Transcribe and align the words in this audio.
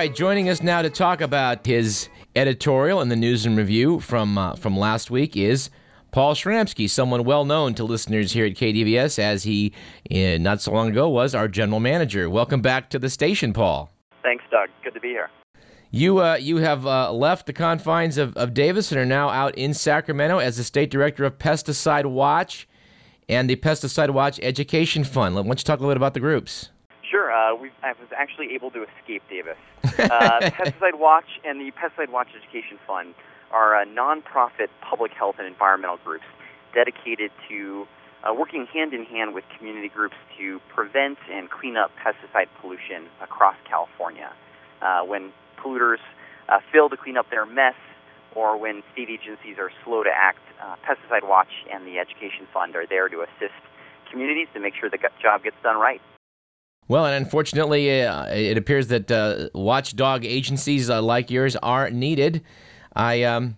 All 0.00 0.06
right, 0.06 0.16
joining 0.16 0.48
us 0.48 0.62
now 0.62 0.80
to 0.80 0.88
talk 0.88 1.20
about 1.20 1.66
his 1.66 2.08
editorial 2.34 3.02
in 3.02 3.10
the 3.10 3.16
News 3.16 3.44
and 3.44 3.54
Review 3.54 4.00
from 4.00 4.38
uh, 4.38 4.54
from 4.54 4.74
last 4.74 5.10
week 5.10 5.36
is 5.36 5.68
Paul 6.10 6.34
Shramsky, 6.34 6.88
someone 6.88 7.22
well 7.24 7.44
known 7.44 7.74
to 7.74 7.84
listeners 7.84 8.32
here 8.32 8.46
at 8.46 8.54
KDVS, 8.54 9.18
as 9.18 9.42
he 9.42 9.74
uh, 10.10 10.38
not 10.38 10.62
so 10.62 10.72
long 10.72 10.88
ago 10.88 11.06
was 11.10 11.34
our 11.34 11.48
general 11.48 11.80
manager. 11.80 12.30
Welcome 12.30 12.62
back 12.62 12.88
to 12.88 12.98
the 12.98 13.10
station, 13.10 13.52
Paul. 13.52 13.90
Thanks, 14.22 14.42
Doug. 14.50 14.70
Good 14.82 14.94
to 14.94 15.00
be 15.00 15.08
here. 15.08 15.28
You 15.90 16.22
uh, 16.22 16.36
you 16.36 16.56
have 16.56 16.86
uh, 16.86 17.12
left 17.12 17.44
the 17.44 17.52
confines 17.52 18.16
of, 18.16 18.34
of 18.38 18.54
Davis 18.54 18.90
and 18.92 18.98
are 18.98 19.04
now 19.04 19.28
out 19.28 19.54
in 19.58 19.74
Sacramento 19.74 20.38
as 20.38 20.56
the 20.56 20.64
state 20.64 20.90
director 20.90 21.26
of 21.26 21.36
Pesticide 21.36 22.06
Watch 22.06 22.66
and 23.28 23.50
the 23.50 23.56
Pesticide 23.56 24.08
Watch 24.08 24.40
Education 24.42 25.04
Fund. 25.04 25.34
Why 25.34 25.42
don't 25.42 25.60
you 25.60 25.64
talk 25.64 25.78
a 25.78 25.82
little 25.82 25.90
bit 25.90 25.98
about 25.98 26.14
the 26.14 26.20
groups? 26.20 26.70
Uh, 27.30 27.56
I 27.82 27.92
was 27.92 28.08
actually 28.16 28.54
able 28.54 28.70
to 28.72 28.84
escape 28.84 29.22
Davis. 29.28 29.58
Uh, 29.84 29.88
Pesticide 30.50 30.98
Watch 30.98 31.40
and 31.44 31.60
the 31.60 31.70
Pesticide 31.72 32.10
Watch 32.10 32.28
Education 32.36 32.78
Fund 32.86 33.14
are 33.50 33.84
nonprofit 33.84 34.68
public 34.80 35.12
health 35.12 35.36
and 35.38 35.46
environmental 35.46 35.98
groups 36.04 36.24
dedicated 36.74 37.30
to 37.48 37.86
uh, 38.22 38.34
working 38.34 38.66
hand 38.66 38.92
in 38.92 39.04
hand 39.04 39.34
with 39.34 39.44
community 39.56 39.88
groups 39.88 40.16
to 40.38 40.60
prevent 40.68 41.18
and 41.32 41.50
clean 41.50 41.76
up 41.76 41.90
pesticide 41.96 42.48
pollution 42.60 43.06
across 43.22 43.56
California. 43.68 44.30
Uh, 44.82 45.02
when 45.02 45.32
polluters 45.58 45.98
uh, 46.48 46.60
fail 46.72 46.88
to 46.88 46.96
clean 46.96 47.16
up 47.16 47.28
their 47.30 47.46
mess, 47.46 47.74
or 48.34 48.56
when 48.56 48.82
state 48.92 49.08
agencies 49.10 49.56
are 49.58 49.70
slow 49.84 50.02
to 50.04 50.10
act, 50.10 50.38
uh, 50.62 50.76
Pesticide 50.86 51.26
Watch 51.28 51.50
and 51.72 51.86
the 51.86 51.98
Education 51.98 52.46
Fund 52.52 52.76
are 52.76 52.86
there 52.86 53.08
to 53.08 53.22
assist 53.22 53.58
communities 54.10 54.48
to 54.54 54.60
make 54.60 54.74
sure 54.74 54.88
the 54.88 54.98
job 55.20 55.42
gets 55.42 55.56
done 55.62 55.76
right. 55.76 56.00
Well, 56.90 57.06
and 57.06 57.14
unfortunately, 57.14 58.02
uh, 58.02 58.26
it 58.34 58.58
appears 58.58 58.88
that 58.88 59.12
uh, 59.12 59.48
watchdog 59.54 60.24
agencies 60.24 60.90
uh, 60.90 61.00
like 61.00 61.30
yours 61.30 61.54
are 61.54 61.88
needed. 61.88 62.42
I 62.96 63.22
um, 63.22 63.56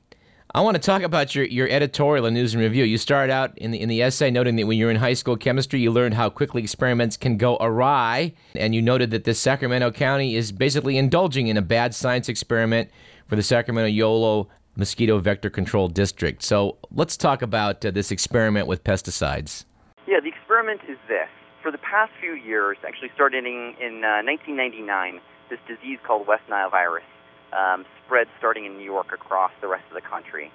I 0.54 0.60
want 0.60 0.74
to 0.74 0.82
talk 0.82 1.00
about 1.00 1.34
your, 1.34 1.46
your 1.46 1.66
editorial 1.66 2.26
in 2.26 2.34
News 2.34 2.52
and 2.52 2.62
Review. 2.62 2.84
You 2.84 2.98
started 2.98 3.32
out 3.32 3.56
in 3.56 3.70
the 3.70 3.80
in 3.80 3.88
the 3.88 4.02
essay 4.02 4.30
noting 4.30 4.56
that 4.56 4.66
when 4.66 4.76
you 4.76 4.84
were 4.84 4.90
in 4.90 4.98
high 4.98 5.14
school 5.14 5.38
chemistry, 5.38 5.80
you 5.80 5.90
learned 5.90 6.12
how 6.12 6.28
quickly 6.28 6.60
experiments 6.60 7.16
can 7.16 7.38
go 7.38 7.56
awry, 7.58 8.34
and 8.54 8.74
you 8.74 8.82
noted 8.82 9.10
that 9.12 9.24
this 9.24 9.40
Sacramento 9.40 9.92
County 9.92 10.36
is 10.36 10.52
basically 10.52 10.98
indulging 10.98 11.46
in 11.46 11.56
a 11.56 11.62
bad 11.62 11.94
science 11.94 12.28
experiment 12.28 12.90
for 13.28 13.36
the 13.36 13.42
Sacramento 13.42 13.88
Yolo 13.88 14.50
Mosquito 14.76 15.18
Vector 15.18 15.48
Control 15.48 15.88
District. 15.88 16.42
So 16.42 16.76
let's 16.90 17.16
talk 17.16 17.40
about 17.40 17.82
uh, 17.82 17.92
this 17.92 18.10
experiment 18.10 18.66
with 18.66 18.84
pesticides. 18.84 19.64
Yeah, 20.06 20.20
the 20.20 20.28
experiment 20.28 20.82
is 20.86 20.98
this 21.08 21.30
for 21.62 21.70
the 21.70 21.78
past 21.78 22.12
few 22.20 22.34
years, 22.34 22.76
actually 22.86 23.10
starting 23.14 23.44
in 23.80 24.04
uh, 24.04 24.22
1999, 24.26 25.20
this 25.48 25.58
disease 25.66 25.98
called 26.04 26.26
West 26.26 26.42
Nile 26.48 26.70
virus 26.70 27.04
um, 27.52 27.84
spread 28.04 28.26
starting 28.38 28.64
in 28.64 28.76
New 28.76 28.84
York 28.84 29.12
across 29.12 29.52
the 29.60 29.68
rest 29.68 29.84
of 29.88 29.94
the 29.94 30.00
country. 30.00 30.50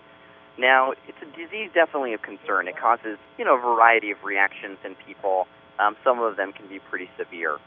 Now, 0.58 0.92
it's 1.08 1.22
a 1.22 1.38
disease 1.38 1.70
definitely 1.74 2.14
of 2.14 2.22
concern. 2.22 2.68
It 2.68 2.78
causes, 2.78 3.18
you 3.38 3.46
know, 3.46 3.58
a 3.58 3.62
variety 3.62 4.12
of 4.12 4.24
reactions 4.24 4.78
in 4.84 4.96
people. 5.06 5.48
Um, 5.80 5.96
some 6.04 6.20
of 6.20 6.36
them 6.36 6.52
can 6.52 6.68
be 6.68 6.80
pretty 6.80 7.10
severe. 7.18 7.58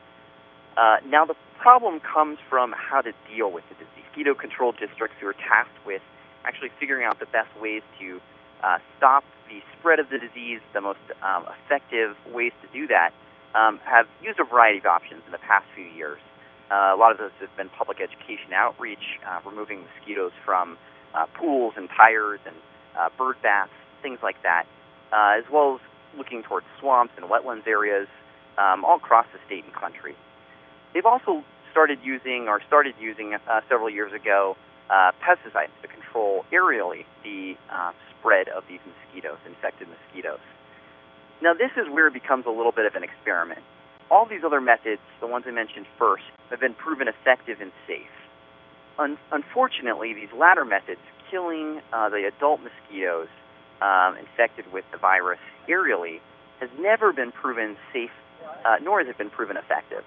Uh, 0.77 0.97
now, 1.07 1.25
the 1.25 1.37
problem 1.59 2.01
comes 2.01 2.39
from 2.49 2.75
how 2.77 3.01
to 3.01 3.13
deal 3.33 3.51
with 3.51 3.65
the 3.69 3.75
disease. 3.75 4.01
Mosquito 4.11 4.35
control 4.35 4.73
districts 4.73 5.17
who 5.21 5.27
are 5.27 5.35
tasked 5.35 5.87
with 5.87 6.03
actually 6.45 6.71
figuring 6.81 7.07
out 7.07 7.21
the 7.21 7.27
best 7.27 7.49
ways 7.61 7.83
to 8.01 8.21
uh, 8.63 8.79
stop 8.97 9.25
the 9.49 9.63
spread 9.79 9.99
of 9.99 10.11
the 10.11 10.19
disease, 10.19 10.61
the 10.73 10.81
most 10.81 10.99
um, 11.23 11.47
effective 11.65 12.17
ways 12.33 12.53
to 12.63 12.69
do 12.73 12.87
that, 12.89 13.13
um, 13.55 13.81
have 13.85 14.07
used 14.23 14.39
a 14.39 14.45
variety 14.45 14.79
of 14.79 14.87
options 14.87 15.23
in 15.27 15.33
the 15.33 15.39
past 15.39 15.67
few 15.75 15.85
years. 15.85 16.21
Uh, 16.71 16.95
a 16.95 16.97
lot 16.97 17.11
of 17.11 17.19
those 17.19 17.33
have 17.41 17.55
been 17.57 17.69
public 17.71 18.01
education 18.01 18.53
outreach, 18.55 19.19
uh, 19.27 19.41
removing 19.45 19.83
mosquitoes 19.83 20.31
from 20.45 20.79
uh, 21.15 21.27
pools 21.35 21.75
and 21.77 21.89
tires 21.97 22.41
and 22.47 22.55
uh, 22.99 23.09
bird 23.19 23.37
baths, 23.43 23.73
things 24.03 24.19
like 24.23 24.41
that, 24.43 24.65
uh, 25.13 25.35
as 25.37 25.45
well 25.51 25.75
as 25.75 25.81
looking 26.17 26.43
towards 26.43 26.67
swamps 26.79 27.13
and 27.17 27.27
wetlands 27.27 27.67
areas 27.67 28.07
um, 28.59 28.85
all 28.85 28.97
across 28.97 29.27
the 29.33 29.39
state 29.47 29.65
and 29.65 29.75
country. 29.75 30.15
They've 30.95 31.07
also 31.07 31.45
started 31.73 31.99
using, 32.05 32.47
or 32.49 32.61
started 32.67 32.95
using 33.01 33.35
uh, 33.35 33.61
several 33.69 33.91
years 33.91 34.13
ago, 34.13 34.57
pesticides 34.91 35.71
to 35.83 35.89
control 35.89 36.45
aerially 36.53 37.05
the 37.23 37.57
spread 38.19 38.49
of 38.49 38.65
these 38.69 38.81
mosquitoes, 38.87 39.39
infected 39.47 39.89
mosquitoes. 39.89 40.41
Now, 41.43 41.55
this 41.55 41.71
is 41.77 41.89
where 41.91 42.07
it 42.07 42.13
becomes 42.13 42.45
a 42.47 42.51
little 42.51 42.73
bit 42.73 42.87
of 42.87 42.95
an 42.95 43.03
experiment. 43.03 43.61
All 44.11 44.27
these 44.27 44.45
other 44.45 44.61
methods, 44.61 45.01
the 45.21 45.27
ones 45.27 45.45
I 45.49 45.53
mentioned 45.53 45.87
first, 45.99 46.25
have 46.51 46.61
been 46.61 46.75
proven 46.75 47.09
effective 47.09 47.61
and 47.61 47.73
safe. 47.87 48.11
Un- 48.99 49.19
unfortunately, 49.33 50.13
these 50.13 50.33
latter 50.37 50.65
methods, 50.65 51.01
killing 51.31 51.81
uh, 51.93 52.09
the 52.09 52.27
adult 52.27 52.61
mosquitoes 52.61 53.29
um, 53.81 54.17
infected 54.19 54.71
with 54.73 54.85
the 54.93 54.99
virus 54.99 55.39
aerially, 55.69 56.21
has 56.61 56.69
never 56.79 57.13
been 57.13 57.33
proven 57.33 57.77
safe, 57.93 58.11
uh, 58.67 58.77
nor 58.83 58.99
has 58.99 59.09
it 59.09 59.17
been 59.17 59.31
proven 59.31 59.57
effective. 59.57 60.05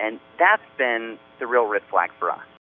And 0.00 0.18
that's 0.38 0.62
been 0.78 1.18
the 1.40 1.46
real 1.46 1.66
red 1.66 1.82
flag 1.90 2.10
for 2.18 2.30
us. 2.30 2.53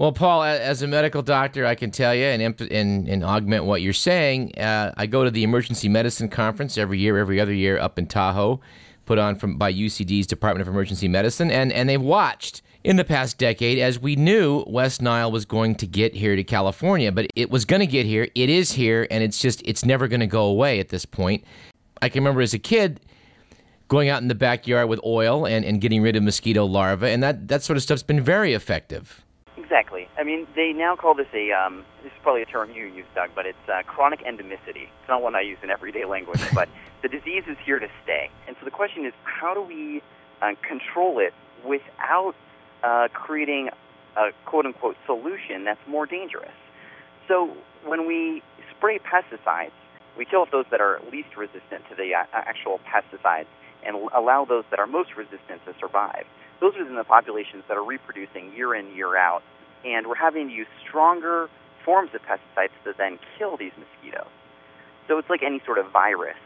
Well, 0.00 0.12
Paul, 0.12 0.44
as 0.44 0.80
a 0.80 0.86
medical 0.86 1.20
doctor, 1.20 1.66
I 1.66 1.74
can 1.74 1.90
tell 1.90 2.14
you 2.14 2.24
and, 2.24 2.58
and, 2.72 3.06
and 3.06 3.22
augment 3.22 3.66
what 3.66 3.82
you're 3.82 3.92
saying. 3.92 4.58
Uh, 4.58 4.94
I 4.96 5.04
go 5.04 5.24
to 5.24 5.30
the 5.30 5.42
emergency 5.42 5.90
medicine 5.90 6.30
conference 6.30 6.78
every 6.78 6.98
year, 6.98 7.18
every 7.18 7.38
other 7.38 7.52
year 7.52 7.78
up 7.78 7.98
in 7.98 8.06
Tahoe, 8.06 8.62
put 9.04 9.18
on 9.18 9.36
from 9.36 9.58
by 9.58 9.70
UCD's 9.70 10.26
Department 10.26 10.66
of 10.66 10.68
Emergency 10.68 11.06
Medicine, 11.06 11.50
and, 11.50 11.70
and 11.70 11.86
they've 11.86 12.00
watched 12.00 12.62
in 12.82 12.96
the 12.96 13.04
past 13.04 13.36
decade 13.36 13.78
as 13.78 13.98
we 13.98 14.16
knew 14.16 14.64
West 14.66 15.02
Nile 15.02 15.30
was 15.30 15.44
going 15.44 15.74
to 15.74 15.86
get 15.86 16.14
here 16.14 16.34
to 16.34 16.44
California, 16.44 17.12
but 17.12 17.26
it 17.36 17.50
was 17.50 17.66
going 17.66 17.80
to 17.80 17.86
get 17.86 18.06
here. 18.06 18.26
It 18.34 18.48
is 18.48 18.72
here, 18.72 19.06
and 19.10 19.22
it's 19.22 19.38
just 19.38 19.60
it's 19.66 19.84
never 19.84 20.08
going 20.08 20.20
to 20.20 20.26
go 20.26 20.46
away 20.46 20.80
at 20.80 20.88
this 20.88 21.04
point. 21.04 21.44
I 22.00 22.08
can 22.08 22.22
remember 22.22 22.40
as 22.40 22.54
a 22.54 22.58
kid 22.58 23.00
going 23.88 24.08
out 24.08 24.22
in 24.22 24.28
the 24.28 24.34
backyard 24.34 24.88
with 24.88 25.00
oil 25.04 25.46
and, 25.46 25.62
and 25.62 25.78
getting 25.78 26.00
rid 26.00 26.16
of 26.16 26.22
mosquito 26.22 26.64
larvae, 26.64 27.10
and 27.10 27.22
that, 27.22 27.48
that 27.48 27.62
sort 27.62 27.76
of 27.76 27.82
stuff's 27.82 28.02
been 28.02 28.22
very 28.22 28.54
effective. 28.54 29.22
Exactly. 29.70 30.08
I 30.18 30.24
mean, 30.24 30.48
they 30.56 30.72
now 30.72 30.96
call 30.96 31.14
this 31.14 31.28
a, 31.32 31.52
um, 31.52 31.84
this 32.02 32.10
is 32.10 32.18
probably 32.24 32.42
a 32.42 32.46
term 32.46 32.72
you 32.72 32.86
use, 32.86 33.06
Doug, 33.14 33.30
but 33.36 33.46
it's 33.46 33.68
uh, 33.68 33.84
chronic 33.86 34.18
endemicity. 34.24 34.88
It's 34.90 35.08
not 35.08 35.22
one 35.22 35.36
I 35.36 35.42
use 35.42 35.58
in 35.62 35.70
everyday 35.70 36.04
language, 36.04 36.40
but 36.54 36.68
the 37.02 37.08
disease 37.08 37.44
is 37.46 37.56
here 37.64 37.78
to 37.78 37.86
stay. 38.02 38.30
And 38.48 38.56
so 38.58 38.64
the 38.64 38.72
question 38.72 39.06
is, 39.06 39.12
how 39.22 39.54
do 39.54 39.62
we 39.62 40.02
uh, 40.42 40.54
control 40.66 41.20
it 41.20 41.32
without 41.64 42.34
uh, 42.82 43.06
creating 43.12 43.68
a 44.16 44.32
quote 44.44 44.66
unquote 44.66 44.96
solution 45.06 45.62
that's 45.62 45.86
more 45.86 46.04
dangerous? 46.04 46.50
So 47.28 47.56
when 47.86 48.08
we 48.08 48.42
spray 48.76 48.98
pesticides, 48.98 49.70
we 50.18 50.24
kill 50.24 50.40
off 50.40 50.50
those 50.50 50.66
that 50.72 50.80
are 50.80 51.00
least 51.12 51.36
resistant 51.36 51.88
to 51.90 51.94
the 51.94 52.12
uh, 52.16 52.24
actual 52.32 52.80
pesticides 52.92 53.46
and 53.86 54.10
allow 54.16 54.44
those 54.44 54.64
that 54.70 54.80
are 54.80 54.88
most 54.88 55.14
resistant 55.16 55.64
to 55.64 55.74
survive. 55.78 56.24
Those 56.58 56.74
are 56.74 56.84
the 56.92 57.04
populations 57.04 57.62
that 57.68 57.76
are 57.76 57.84
reproducing 57.84 58.52
year 58.52 58.74
in, 58.74 58.92
year 58.96 59.16
out 59.16 59.44
and 59.84 60.06
we're 60.06 60.14
having 60.14 60.48
to 60.48 60.54
use 60.54 60.66
stronger 60.86 61.48
forms 61.84 62.10
of 62.14 62.20
pesticides 62.22 62.70
to 62.84 62.92
then 62.96 63.18
kill 63.38 63.56
these 63.56 63.72
mosquitoes. 63.78 64.30
So 65.08 65.18
it's 65.18 65.30
like 65.30 65.42
any 65.42 65.60
sort 65.64 65.78
of 65.78 65.90
virus. 65.90 66.36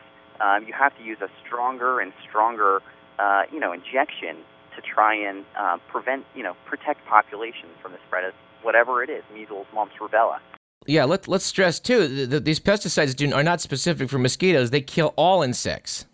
Um, 0.40 0.64
you 0.66 0.72
have 0.72 0.96
to 0.98 1.04
use 1.04 1.18
a 1.20 1.28
stronger 1.44 2.00
and 2.00 2.12
stronger, 2.28 2.82
uh, 3.18 3.42
you 3.52 3.60
know, 3.60 3.72
injection 3.72 4.36
to 4.74 4.82
try 4.82 5.14
and 5.14 5.44
uh, 5.58 5.78
prevent, 5.88 6.24
you 6.34 6.42
know, 6.42 6.56
protect 6.66 7.06
populations 7.06 7.72
from 7.80 7.92
the 7.92 7.98
spread 8.06 8.24
of 8.24 8.34
whatever 8.62 9.02
it 9.02 9.10
is, 9.10 9.22
measles, 9.32 9.66
mumps, 9.72 9.94
rubella. 10.00 10.38
Yeah, 10.86 11.04
let, 11.04 11.28
let's 11.28 11.44
stress 11.44 11.80
too 11.80 12.26
that 12.26 12.44
these 12.44 12.60
pesticides 12.60 13.14
do, 13.14 13.32
are 13.32 13.42
not 13.42 13.60
specific 13.60 14.10
for 14.10 14.18
mosquitoes. 14.18 14.70
They 14.70 14.80
kill 14.80 15.14
all 15.16 15.42
insects. 15.42 16.06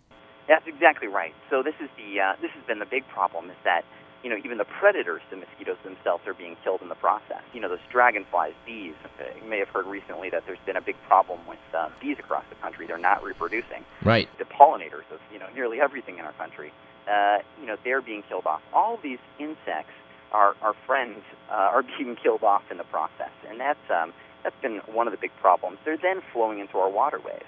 That's 0.47 0.67
exactly 0.67 1.07
right. 1.07 1.33
So 1.49 1.63
this 1.63 1.75
is 1.81 1.89
the 1.97 2.19
uh, 2.19 2.33
this 2.41 2.51
has 2.51 2.63
been 2.65 2.79
the 2.79 2.85
big 2.85 3.07
problem 3.07 3.49
is 3.49 3.55
that 3.63 3.83
you 4.23 4.29
know, 4.29 4.37
even 4.43 4.57
the 4.57 4.65
predators, 4.65 5.21
the 5.29 5.37
mosquitoes 5.37 5.77
themselves, 5.83 6.25
are 6.27 6.33
being 6.33 6.55
killed 6.63 6.81
in 6.81 6.89
the 6.89 6.95
process. 6.95 7.41
You 7.53 7.61
know, 7.61 7.69
those 7.69 7.79
dragonflies, 7.91 8.53
bees. 8.65 8.93
You 9.41 9.49
may 9.49 9.59
have 9.59 9.69
heard 9.69 9.87
recently 9.87 10.29
that 10.29 10.43
there's 10.45 10.59
been 10.65 10.77
a 10.77 10.81
big 10.81 10.95
problem 11.07 11.39
with 11.47 11.59
uh, 11.75 11.89
bees 11.99 12.17
across 12.19 12.43
the 12.49 12.55
country. 12.55 12.85
They're 12.87 12.97
not 12.97 13.23
reproducing. 13.23 13.83
Right. 14.03 14.29
The 14.37 14.45
pollinators 14.45 15.09
of 15.11 15.19
you 15.31 15.39
know 15.39 15.47
nearly 15.55 15.81
everything 15.81 16.19
in 16.19 16.25
our 16.25 16.33
country. 16.33 16.71
Uh, 17.11 17.39
you 17.59 17.65
know, 17.65 17.77
they're 17.83 18.01
being 18.01 18.23
killed 18.29 18.45
off. 18.45 18.61
All 18.73 18.95
of 18.95 19.01
these 19.01 19.19
insects, 19.39 19.93
our 20.31 20.55
our 20.61 20.75
friends, 20.85 21.23
uh, 21.49 21.53
are 21.53 21.83
being 21.97 22.15
killed 22.15 22.43
off 22.43 22.63
in 22.69 22.77
the 22.77 22.85
process, 22.85 23.31
and 23.49 23.59
that's 23.59 23.89
um, 23.89 24.13
that's 24.43 24.59
been 24.61 24.81
one 24.91 25.07
of 25.07 25.11
the 25.11 25.19
big 25.19 25.31
problems. 25.41 25.79
They're 25.85 25.97
then 25.97 26.21
flowing 26.33 26.59
into 26.59 26.77
our 26.77 26.89
waterways. 26.89 27.43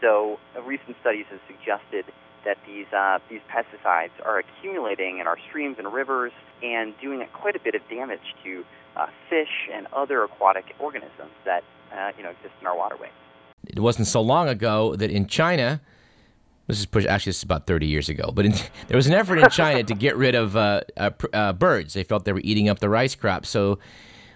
So, 0.00 0.38
uh, 0.56 0.62
recent 0.62 0.96
studies 1.00 1.26
have 1.30 1.40
suggested 1.46 2.06
that 2.44 2.58
these 2.66 2.86
uh, 2.92 3.18
these 3.28 3.40
pesticides 3.50 4.10
are 4.24 4.38
accumulating 4.38 5.18
in 5.18 5.26
our 5.26 5.36
streams 5.48 5.76
and 5.78 5.92
rivers 5.92 6.32
and 6.62 6.94
doing 7.00 7.26
quite 7.32 7.56
a 7.56 7.60
bit 7.60 7.74
of 7.74 7.82
damage 7.88 8.34
to 8.44 8.64
uh, 8.96 9.06
fish 9.28 9.68
and 9.72 9.86
other 9.92 10.22
aquatic 10.24 10.74
organisms 10.78 11.32
that 11.44 11.64
uh, 11.92 12.12
you 12.16 12.22
know 12.22 12.30
exist 12.30 12.54
in 12.60 12.66
our 12.66 12.76
waterways. 12.76 13.10
It 13.66 13.80
wasn't 13.80 14.08
so 14.08 14.20
long 14.20 14.48
ago 14.48 14.96
that 14.96 15.10
in 15.10 15.26
China, 15.26 15.80
this 16.66 16.78
is 16.78 16.86
push, 16.86 17.04
actually 17.04 17.30
this 17.30 17.38
is 17.38 17.42
about 17.42 17.66
30 17.66 17.86
years 17.86 18.08
ago, 18.08 18.32
but 18.34 18.46
in, 18.46 18.52
there 18.88 18.96
was 18.96 19.06
an 19.06 19.12
effort 19.12 19.38
in 19.38 19.48
China 19.50 19.82
to 19.82 19.94
get 19.94 20.16
rid 20.16 20.34
of 20.34 20.56
uh, 20.56 20.82
uh, 20.96 21.10
uh, 21.32 21.52
birds. 21.52 21.94
They 21.94 22.04
felt 22.04 22.24
they 22.24 22.32
were 22.32 22.40
eating 22.42 22.68
up 22.68 22.78
the 22.78 22.88
rice 22.88 23.14
crop. 23.14 23.46
So, 23.46 23.78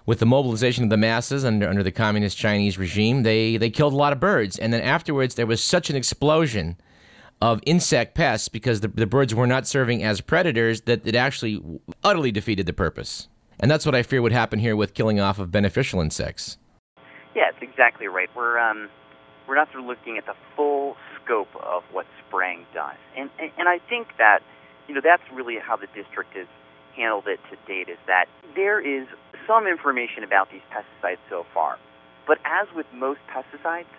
with 0.07 0.19
the 0.19 0.27
mobilization 0.27 0.85
of 0.85 0.91
the 0.91 0.99
masses 0.99 1.47
under 1.47 1.67
under 1.67 1.83
the 1.83 1.93
communist 1.93 2.37
Chinese 2.37 2.77
regime, 2.77 3.23
they 3.23 3.57
they 3.57 3.71
killed 3.71 3.95
a 3.95 3.97
lot 3.97 4.13
of 4.13 4.21
birds. 4.21 4.59
And 4.59 4.73
then 4.73 4.83
afterwards, 4.83 5.35
there 5.35 5.47
was 5.47 5.63
such 5.63 5.89
an 5.89 5.97
explosion 5.97 6.77
of 7.45 7.61
insect 7.67 8.15
pests 8.15 8.49
because 8.49 8.81
the, 8.81 8.89
the 8.89 9.07
birds 9.07 9.35
were 9.35 9.47
not 9.47 9.67
serving 9.67 10.03
as 10.03 10.23
predators 10.23 10.81
that 10.83 11.07
it 11.07 11.15
actually 11.15 11.63
utterly 12.03 12.33
defeated 12.33 12.65
the 12.65 12.73
purpose. 12.73 13.29
And 13.61 13.71
that's 13.71 13.85
what 13.85 13.95
I 13.95 14.03
fear 14.03 14.23
would 14.23 14.33
happen 14.33 14.59
here 14.59 14.75
with 14.75 14.95
killing 14.95 15.21
off 15.21 15.39
of 15.39 15.51
beneficial 15.51 16.01
insects. 16.01 16.57
Yeah, 17.37 17.51
it's 17.51 17.61
exactly 17.61 18.07
right. 18.07 18.31
We're 18.35 18.59
um, 18.59 18.89
we're 19.47 19.57
not 19.57 19.69
sort 19.73 19.83
of 19.83 19.87
looking 19.87 20.17
at 20.17 20.25
the 20.25 20.33
full 20.57 20.97
scope 21.23 21.55
of 21.57 21.83
what 21.93 22.07
spraying 22.27 22.65
does, 22.73 22.97
and, 23.15 23.29
and 23.39 23.51
and 23.59 23.69
I 23.69 23.79
think 23.91 24.09
that 24.17 24.41
you 24.89 24.95
know 24.95 25.03
that's 25.05 25.23
really 25.31 25.57
how 25.61 25.77
the 25.77 25.89
district 25.95 26.35
has 26.37 26.47
handled 26.97 27.27
it 27.27 27.41
to 27.51 27.57
date. 27.67 27.91
Is 27.91 27.99
that 28.07 28.25
there 28.55 28.81
is 28.81 29.07
some 29.47 29.67
information 29.67 30.25
about 30.25 30.51
these 30.51 30.63
pesticides 30.73 31.19
so 31.29 31.45
far, 31.53 31.79
but 32.27 32.39
as 32.47 32.69
with 32.75 32.87
most 32.95 33.21
pesticides, 33.29 33.93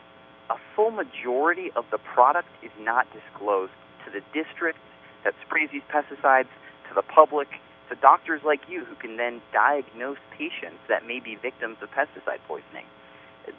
a 0.50 0.56
full 0.76 0.92
majority 0.92 1.72
of 1.76 1.86
the 1.92 1.98
product 1.98 2.50
is 2.64 2.72
not 2.80 3.08
disclosed 3.14 3.74
to 4.06 4.12
the 4.12 4.22
district 4.34 4.80
that 5.24 5.34
sprays 5.46 5.70
these 5.72 5.86
pesticides, 5.90 6.52
to 6.88 6.94
the 6.94 7.02
public, 7.02 7.48
to 7.90 7.96
doctors 7.96 8.42
like 8.46 8.62
you 8.70 8.86
who 8.86 8.96
can 8.96 9.18
then 9.18 9.42
diagnose 9.52 10.18
patients 10.32 10.80
that 10.88 11.06
may 11.06 11.20
be 11.20 11.36
victims 11.36 11.78
of 11.82 11.90
pesticide 11.92 12.40
poisoning. 12.48 12.86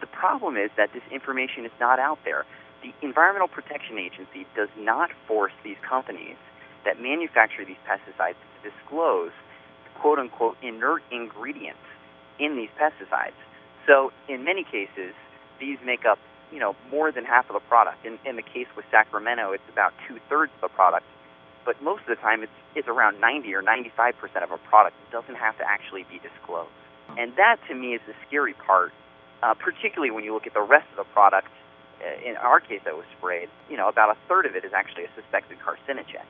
The 0.01 0.07
problem 0.07 0.57
is 0.57 0.71
that 0.77 0.93
this 0.93 1.03
information 1.11 1.65
is 1.65 1.73
not 1.79 1.99
out 1.99 2.19
there. 2.25 2.45
The 2.83 2.93
Environmental 3.03 3.49
Protection 3.49 3.99
Agency 3.99 4.47
does 4.55 4.69
not 4.79 5.11
force 5.27 5.53
these 5.65 5.77
companies 5.89 6.37
that 6.85 7.01
manufacture 7.01 7.65
these 7.65 7.81
pesticides 7.87 8.35
to 8.39 8.71
disclose 8.71 9.33
quote 9.95 10.19
unquote 10.19 10.57
inert 10.63 11.03
ingredients 11.11 11.81
in 12.39 12.57
these 12.57 12.69
pesticides. 12.79 13.39
So, 13.87 14.13
in 14.29 14.45
many 14.45 14.65
cases, 14.65 15.15
these 15.61 15.79
make 15.85 16.05
up 16.05 16.19
you 16.53 16.59
know 16.59 16.77
more 16.91 17.13
than 17.13 17.25
half 17.25 17.49
of 17.51 17.55
the 17.55 17.67
product. 17.69 18.05
In, 18.05 18.19
in 18.25 18.37
the 18.37 18.43
case 18.43 18.67
with 18.77 18.85
Sacramento, 18.91 19.53
it's 19.53 19.69
about 19.71 19.93
two 20.09 20.19
thirds 20.29 20.53
of 20.57 20.71
the 20.71 20.75
product. 20.75 21.07
But 21.65 21.83
most 21.83 22.03
of 22.03 22.09
the 22.09 22.23
time, 22.23 22.43
it's 22.43 22.59
it's 22.75 22.89
around 22.89 23.21
90 23.21 23.55
or 23.55 23.63
95 23.63 24.19
percent 24.19 24.45
of 24.45 24.51
a 24.51 24.59
product. 24.59 24.97
It 25.09 25.13
doesn't 25.13 25.37
have 25.37 25.59
to 25.59 25.65
actually 25.69 26.05
be 26.05 26.19
disclosed. 26.19 26.71
And 27.19 27.35
that, 27.37 27.57
to 27.69 27.75
me, 27.75 27.95
is 27.95 28.01
the 28.07 28.15
scary 28.27 28.53
part 28.53 28.93
uh, 29.43 29.55
particularly 29.55 30.11
when 30.11 30.25
you 30.25 30.33
look 30.33 30.47
at 30.47 30.55
the 30.55 30.63
rest 30.63 30.87
of 30.91 30.97
the 30.97 31.13
product. 31.13 31.49
Uh, 32.01 32.29
in 32.29 32.37
our 32.37 32.61
case, 32.61 32.81
that 32.85 32.95
was 32.95 33.07
sprayed. 33.19 33.49
You 33.71 33.77
know, 33.77 33.89
about 33.89 34.11
a 34.11 34.19
third 34.29 34.47
of 34.47 34.55
it 34.55 34.65
is 34.65 34.73
actually 34.73 35.05
a 35.05 35.11
suspected 35.15 35.59
carcinogen. 35.59 36.25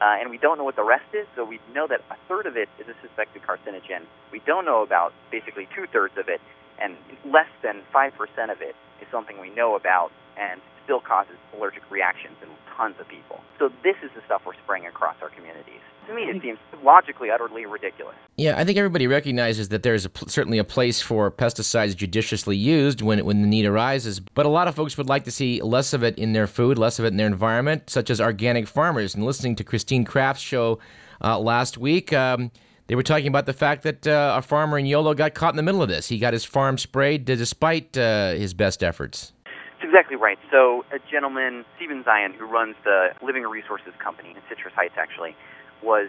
Uh, 0.00 0.20
and 0.20 0.30
we 0.30 0.38
don't 0.38 0.58
know 0.58 0.64
what 0.64 0.76
the 0.76 0.84
rest 0.84 1.10
is, 1.12 1.26
so 1.34 1.44
we 1.44 1.58
know 1.74 1.86
that 1.88 2.00
a 2.10 2.16
third 2.28 2.46
of 2.46 2.56
it 2.56 2.68
is 2.78 2.86
a 2.86 2.94
suspected 3.02 3.42
carcinogen. 3.42 4.06
We 4.30 4.40
don't 4.46 4.64
know 4.64 4.82
about 4.82 5.12
basically 5.30 5.68
two 5.74 5.86
thirds 5.92 6.16
of 6.16 6.28
it, 6.28 6.40
and 6.80 6.96
less 7.24 7.50
than 7.62 7.82
5% 7.92 8.12
of 8.52 8.62
it 8.62 8.76
is 9.00 9.08
something 9.10 9.40
we 9.40 9.50
know 9.50 9.76
about 9.76 10.10
and 10.36 10.60
still 10.84 11.00
causes 11.00 11.36
allergic 11.54 11.82
reactions 11.90 12.36
in 12.42 12.48
tons 12.76 12.94
of 12.98 13.08
people. 13.08 13.40
So 13.58 13.70
this 13.82 13.96
is 14.02 14.10
the 14.14 14.22
stuff 14.24 14.42
we're 14.46 14.54
spraying 14.54 14.86
across 14.86 15.16
our 15.20 15.28
communities. 15.28 15.80
To 16.06 16.14
me, 16.14 16.22
it 16.22 16.40
seems 16.40 16.58
logically 16.82 17.30
utterly 17.30 17.66
ridiculous. 17.66 18.14
Yeah, 18.36 18.56
I 18.56 18.64
think 18.64 18.78
everybody 18.78 19.06
recognizes 19.06 19.68
that 19.68 19.82
there's 19.82 20.06
a, 20.06 20.10
certainly 20.26 20.56
a 20.56 20.64
place 20.64 21.02
for 21.02 21.30
pesticides 21.30 21.94
judiciously 21.94 22.56
used 22.56 23.02
when 23.02 23.22
when 23.26 23.42
the 23.42 23.46
need 23.46 23.66
arises. 23.66 24.18
But 24.20 24.46
a 24.46 24.48
lot 24.48 24.68
of 24.68 24.74
folks 24.74 24.96
would 24.96 25.08
like 25.08 25.24
to 25.24 25.30
see 25.30 25.60
less 25.60 25.92
of 25.92 26.02
it 26.02 26.16
in 26.16 26.32
their 26.32 26.46
food, 26.46 26.78
less 26.78 26.98
of 26.98 27.04
it 27.04 27.08
in 27.08 27.18
their 27.18 27.26
environment, 27.26 27.90
such 27.90 28.08
as 28.08 28.22
organic 28.22 28.66
farmers. 28.66 29.14
And 29.14 29.26
listening 29.26 29.54
to 29.56 29.64
Christine 29.64 30.04
Kraft's 30.06 30.42
show 30.42 30.78
uh, 31.22 31.38
last 31.38 31.76
week. 31.76 32.14
Um, 32.14 32.50
they 32.88 32.94
were 32.94 33.02
talking 33.02 33.28
about 33.28 33.46
the 33.46 33.52
fact 33.52 33.82
that 33.82 34.06
uh, 34.06 34.34
a 34.36 34.42
farmer 34.42 34.78
in 34.78 34.86
Yolo 34.86 35.14
got 35.14 35.34
caught 35.34 35.52
in 35.52 35.56
the 35.56 35.62
middle 35.62 35.82
of 35.82 35.88
this. 35.88 36.08
He 36.08 36.18
got 36.18 36.32
his 36.32 36.44
farm 36.44 36.78
sprayed 36.78 37.24
despite 37.24 37.96
uh, 37.96 38.32
his 38.32 38.54
best 38.54 38.82
efforts. 38.82 39.32
That's 39.44 39.84
exactly 39.84 40.16
right. 40.16 40.38
So, 40.50 40.84
a 40.90 40.98
gentleman, 41.10 41.64
Stephen 41.76 42.02
Zien, 42.02 42.34
who 42.34 42.46
runs 42.46 42.74
the 42.84 43.10
Living 43.22 43.44
Resources 43.44 43.92
Company 43.98 44.30
in 44.30 44.36
Citrus 44.48 44.74
Heights, 44.74 44.94
actually, 44.96 45.36
was 45.82 46.08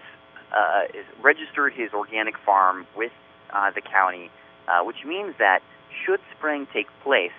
uh, 0.51 0.83
registered 1.21 1.73
his 1.73 1.91
organic 1.93 2.35
farm 2.45 2.87
with 2.95 3.11
uh, 3.51 3.71
the 3.71 3.81
county, 3.81 4.31
uh, 4.67 4.83
which 4.83 5.03
means 5.05 5.35
that 5.37 5.59
should 6.05 6.19
spraying 6.35 6.67
take 6.73 6.87
place, 7.03 7.35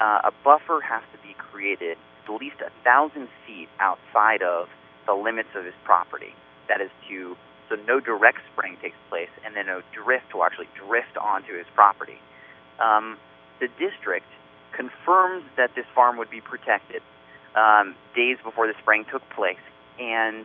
uh, 0.00 0.20
a 0.24 0.32
buffer 0.44 0.80
has 0.80 1.02
to 1.12 1.18
be 1.26 1.34
created 1.34 1.96
at 2.24 2.40
least 2.40 2.56
a 2.60 2.70
thousand 2.84 3.28
feet 3.46 3.68
outside 3.78 4.42
of 4.42 4.68
the 5.06 5.14
limits 5.14 5.48
of 5.54 5.64
his 5.64 5.74
property. 5.84 6.34
That 6.68 6.80
is 6.80 6.90
to 7.08 7.36
so 7.70 7.76
no 7.86 8.00
direct 8.00 8.38
spraying 8.52 8.76
takes 8.82 8.96
place, 9.08 9.30
and 9.46 9.56
then 9.56 9.66
no 9.66 9.80
drift 9.94 10.34
will 10.34 10.44
actually 10.44 10.68
drift 10.74 11.16
onto 11.16 11.56
his 11.56 11.66
property. 11.74 12.18
Um, 12.78 13.16
the 13.60 13.68
district 13.78 14.26
confirmed 14.72 15.44
that 15.56 15.70
this 15.74 15.86
farm 15.94 16.18
would 16.18 16.30
be 16.30 16.40
protected 16.40 17.00
um, 17.54 17.94
days 18.14 18.36
before 18.44 18.66
the 18.66 18.74
spraying 18.82 19.06
took 19.10 19.22
place, 19.30 19.62
and 19.98 20.44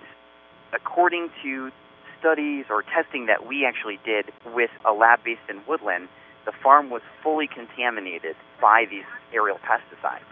according 0.71 1.29
to 1.43 1.71
studies 2.19 2.65
or 2.69 2.83
testing 2.83 3.25
that 3.25 3.47
we 3.47 3.65
actually 3.65 3.99
did 4.05 4.31
with 4.53 4.71
a 4.85 4.93
lab 4.93 5.23
based 5.23 5.41
in 5.49 5.61
Woodland, 5.67 6.07
the 6.45 6.51
farm 6.63 6.89
was 6.89 7.01
fully 7.23 7.47
contaminated 7.47 8.35
by 8.61 8.85
these 8.89 9.05
aerial 9.33 9.57
pesticides, 9.57 10.29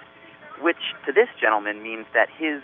which 0.62 0.78
to 1.06 1.12
this 1.12 1.28
gentleman 1.42 1.82
means 1.82 2.06
that 2.14 2.30
his 2.38 2.62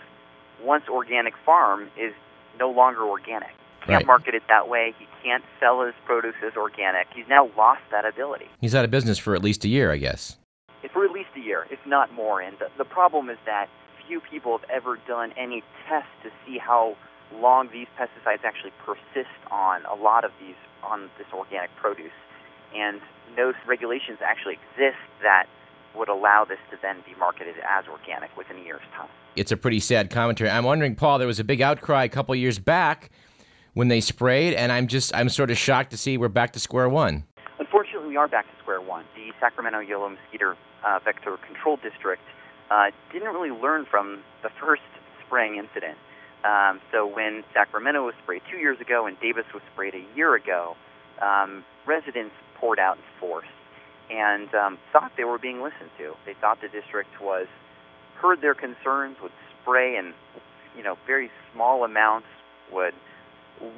once 0.62 0.84
organic 0.88 1.34
farm 1.44 1.90
is 1.98 2.12
no 2.58 2.70
longer 2.70 3.02
organic. 3.02 3.50
Can't 3.80 4.00
right. 4.00 4.06
market 4.06 4.34
it 4.34 4.42
that 4.48 4.68
way. 4.68 4.94
He 4.98 5.06
can't 5.22 5.44
sell 5.58 5.84
his 5.84 5.94
produce 6.04 6.34
as 6.46 6.56
organic. 6.56 7.06
He's 7.14 7.28
now 7.28 7.50
lost 7.56 7.82
that 7.90 8.04
ability. 8.04 8.46
He's 8.60 8.74
out 8.74 8.84
of 8.84 8.90
business 8.90 9.18
for 9.18 9.34
at 9.34 9.42
least 9.42 9.64
a 9.64 9.68
year, 9.68 9.90
I 9.90 9.96
guess. 9.96 10.36
For 10.92 11.04
at 11.04 11.12
least 11.12 11.30
a 11.36 11.40
year, 11.40 11.66
if 11.70 11.78
not 11.86 12.12
more. 12.12 12.40
And 12.40 12.58
the, 12.58 12.68
the 12.78 12.84
problem 12.84 13.30
is 13.30 13.38
that 13.46 13.68
few 14.10 14.20
people 14.20 14.58
have 14.58 14.68
ever 14.68 14.98
done 15.06 15.32
any 15.36 15.62
tests 15.88 16.10
to 16.24 16.30
see 16.44 16.58
how 16.58 16.96
long 17.40 17.68
these 17.72 17.86
pesticides 17.96 18.44
actually 18.44 18.72
persist 18.84 19.38
on 19.52 19.84
a 19.86 19.94
lot 19.94 20.24
of 20.24 20.32
these 20.40 20.56
on 20.82 21.08
this 21.16 21.28
organic 21.32 21.70
produce, 21.76 22.10
and 22.74 23.00
no 23.36 23.52
regulations 23.66 24.18
actually 24.24 24.54
exist 24.54 24.98
that 25.22 25.46
would 25.94 26.08
allow 26.08 26.44
this 26.44 26.58
to 26.70 26.78
then 26.82 26.96
be 27.06 27.14
marketed 27.18 27.54
as 27.68 27.84
organic 27.86 28.36
within 28.36 28.56
a 28.56 28.60
year's 28.60 28.80
time. 28.96 29.08
It's 29.36 29.52
a 29.52 29.56
pretty 29.56 29.78
sad 29.78 30.10
commentary. 30.10 30.50
I'm 30.50 30.64
wondering, 30.64 30.96
Paul, 30.96 31.18
there 31.18 31.28
was 31.28 31.38
a 31.38 31.44
big 31.44 31.62
outcry 31.62 32.04
a 32.04 32.08
couple 32.08 32.34
years 32.34 32.58
back 32.58 33.10
when 33.74 33.88
they 33.88 34.00
sprayed, 34.00 34.54
and 34.54 34.72
I'm 34.72 34.86
just 34.86 35.14
I'm 35.14 35.28
sort 35.28 35.50
of 35.50 35.58
shocked 35.58 35.90
to 35.90 35.96
see 35.96 36.18
we're 36.18 36.28
back 36.28 36.52
to 36.52 36.60
square 36.60 36.88
one. 36.88 37.24
Unfortunately, 37.58 38.08
we 38.08 38.16
are 38.16 38.28
back 38.28 38.46
to 38.46 38.62
square 38.62 38.80
one. 38.80 39.04
The 39.14 39.32
Sacramento 39.40 39.80
Yolo 39.80 40.10
Mosquito 40.10 40.54
uh, 40.84 40.98
Vector 41.04 41.36
Control 41.46 41.76
District 41.76 42.22
uh, 42.70 42.90
didn't 43.12 43.28
really 43.28 43.50
learn 43.50 43.86
from 43.86 44.22
the 44.42 44.50
first 44.60 44.82
spraying 45.26 45.56
incident. 45.56 45.98
Um, 46.44 46.80
so 46.90 47.06
when 47.06 47.44
Sacramento 47.52 48.06
was 48.06 48.14
sprayed 48.22 48.42
two 48.50 48.56
years 48.56 48.80
ago 48.80 49.06
and 49.06 49.18
Davis 49.20 49.44
was 49.52 49.62
sprayed 49.72 49.94
a 49.94 50.04
year 50.16 50.34
ago, 50.34 50.74
um, 51.20 51.64
residents 51.86 52.34
poured 52.56 52.78
out 52.78 52.96
in 52.96 53.02
force 53.20 53.46
and 54.10 54.52
um, 54.54 54.78
thought 54.92 55.12
they 55.16 55.24
were 55.24 55.38
being 55.38 55.62
listened 55.62 55.90
to. 55.98 56.14
They 56.24 56.34
thought 56.34 56.60
the 56.62 56.68
district 56.68 57.20
was 57.20 57.46
heard 58.16 58.40
their 58.40 58.54
concerns, 58.54 59.16
would 59.22 59.32
spray 59.62 59.96
in 59.96 60.14
you 60.76 60.82
know 60.82 60.96
very 61.06 61.30
small 61.52 61.84
amounts, 61.84 62.26
would 62.72 62.94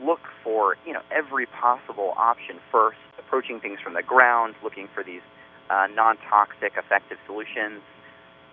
look 0.02 0.20
for 0.42 0.76
you 0.86 0.92
know 0.92 1.02
every 1.10 1.46
possible 1.46 2.14
option 2.16 2.58
first, 2.70 2.98
approaching 3.18 3.60
things 3.60 3.80
from 3.80 3.94
the 3.94 4.02
ground, 4.02 4.54
looking 4.62 4.88
for 4.94 5.02
these 5.02 5.22
uh, 5.70 5.86
non-toxic, 5.94 6.74
effective 6.76 7.18
solutions. 7.26 7.80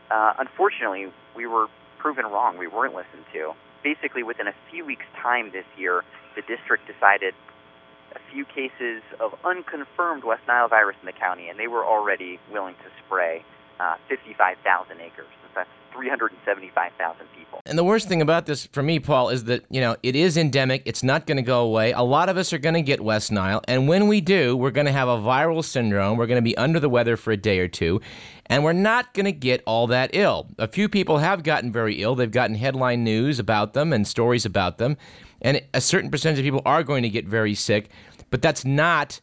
Uh, 0.09 0.33
unfortunately, 0.39 1.11
we 1.35 1.45
were 1.45 1.67
proven 1.97 2.25
wrong. 2.25 2.57
We 2.57 2.67
weren't 2.67 2.95
listened 2.95 3.25
to 3.33 3.53
basically 3.83 4.23
within 4.23 4.47
a 4.47 4.53
few 4.71 4.85
weeks' 4.85 5.05
time 5.21 5.51
this 5.51 5.65
year, 5.77 6.03
the 6.35 6.41
district 6.41 6.87
decided 6.87 7.33
a 8.15 8.19
few 8.31 8.45
cases 8.45 9.01
of 9.19 9.33
unconfirmed 9.45 10.23
West 10.23 10.41
Nile 10.47 10.67
virus 10.67 10.97
in 11.01 11.05
the 11.05 11.13
county, 11.13 11.49
and 11.49 11.59
they 11.59 11.67
were 11.67 11.85
already 11.85 12.39
willing 12.51 12.75
to 12.75 12.89
spray 13.05 13.43
uh, 13.79 13.95
55,000 14.07 14.99
acres. 14.99 15.27
That's 15.89 15.95
375,000 15.95 17.27
people. 17.37 17.61
And 17.65 17.77
the 17.77 17.83
worst 17.83 18.07
thing 18.07 18.21
about 18.21 18.45
this 18.45 18.67
for 18.67 18.81
me, 18.81 18.99
Paul, 18.99 19.29
is 19.29 19.45
that, 19.45 19.65
you 19.69 19.81
know, 19.81 19.95
it 20.03 20.15
is 20.15 20.37
endemic. 20.37 20.83
It's 20.85 21.03
not 21.03 21.25
going 21.27 21.37
to 21.37 21.43
go 21.43 21.61
away. 21.61 21.91
A 21.91 22.01
lot 22.01 22.29
of 22.29 22.37
us 22.37 22.53
are 22.53 22.57
going 22.57 22.75
to 22.75 22.81
get 22.81 23.01
West 23.01 23.31
Nile. 23.31 23.61
And 23.67 23.87
when 23.87 24.07
we 24.07 24.21
do, 24.21 24.55
we're 24.55 24.71
going 24.71 24.85
to 24.85 24.91
have 24.91 25.07
a 25.07 25.17
viral 25.17 25.63
syndrome. 25.63 26.17
We're 26.17 26.27
going 26.27 26.37
to 26.37 26.41
be 26.41 26.57
under 26.57 26.79
the 26.79 26.89
weather 26.89 27.17
for 27.17 27.31
a 27.31 27.37
day 27.37 27.59
or 27.59 27.67
two. 27.67 28.01
And 28.47 28.63
we're 28.63 28.73
not 28.73 29.13
going 29.13 29.25
to 29.25 29.31
get 29.31 29.61
all 29.65 29.87
that 29.87 30.11
ill. 30.13 30.47
A 30.57 30.67
few 30.67 30.89
people 30.89 31.19
have 31.19 31.43
gotten 31.43 31.71
very 31.71 32.01
ill. 32.01 32.15
They've 32.15 32.31
gotten 32.31 32.55
headline 32.55 33.03
news 33.03 33.39
about 33.39 33.73
them 33.73 33.93
and 33.93 34.07
stories 34.07 34.45
about 34.45 34.77
them. 34.77 34.97
And 35.41 35.61
a 35.73 35.81
certain 35.81 36.09
percentage 36.09 36.39
of 36.39 36.45
people 36.45 36.61
are 36.65 36.83
going 36.83 37.03
to 37.03 37.09
get 37.09 37.27
very 37.27 37.55
sick. 37.55 37.89
But 38.29 38.41
that's 38.41 38.65
not 38.65 39.21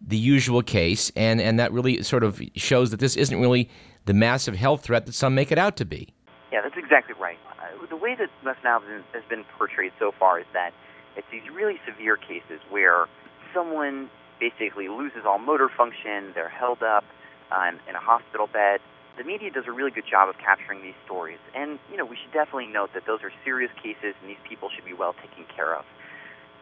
the 0.00 0.16
usual 0.16 0.62
case. 0.62 1.10
And, 1.16 1.40
and 1.40 1.58
that 1.58 1.72
really 1.72 2.02
sort 2.02 2.24
of 2.24 2.40
shows 2.54 2.90
that 2.90 3.00
this 3.00 3.16
isn't 3.16 3.38
really 3.38 3.68
the 4.06 4.14
massive 4.14 4.54
health 4.54 4.82
threat 4.82 5.06
that 5.06 5.12
some 5.12 5.34
make 5.34 5.52
it 5.52 5.58
out 5.58 5.76
to 5.76 5.84
be. 5.84 6.12
Yeah, 6.52 6.62
that's 6.62 6.76
exactly 6.76 7.14
right. 7.20 7.38
Uh, 7.58 7.86
the 7.86 7.96
way 7.96 8.16
that 8.16 8.30
Nile 8.64 8.82
has 9.12 9.22
been 9.28 9.44
portrayed 9.56 9.92
so 9.98 10.12
far 10.18 10.40
is 10.40 10.46
that 10.52 10.72
it's 11.16 11.26
these 11.30 11.48
really 11.52 11.78
severe 11.86 12.16
cases 12.16 12.60
where 12.70 13.06
someone 13.54 14.10
basically 14.38 14.88
loses 14.88 15.22
all 15.26 15.38
motor 15.38 15.68
function, 15.68 16.32
they're 16.34 16.48
held 16.48 16.82
up 16.82 17.04
um, 17.52 17.78
in 17.88 17.94
a 17.94 18.00
hospital 18.00 18.46
bed. 18.46 18.80
The 19.18 19.24
media 19.24 19.50
does 19.50 19.64
a 19.66 19.72
really 19.72 19.90
good 19.90 20.06
job 20.10 20.28
of 20.28 20.38
capturing 20.38 20.82
these 20.82 20.94
stories, 21.04 21.38
and 21.54 21.78
you 21.90 21.96
know 21.96 22.04
we 22.06 22.16
should 22.16 22.32
definitely 22.32 22.68
note 22.68 22.94
that 22.94 23.04
those 23.06 23.20
are 23.22 23.32
serious 23.44 23.70
cases, 23.82 24.14
and 24.20 24.30
these 24.30 24.40
people 24.48 24.70
should 24.74 24.84
be 24.84 24.94
well 24.94 25.14
taken 25.14 25.44
care 25.54 25.74
of. 25.74 25.84